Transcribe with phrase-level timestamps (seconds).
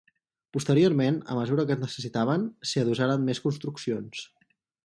[0.55, 4.29] Posteriorment, a mesura que es necessitaven, s'hi adossaren més construccions.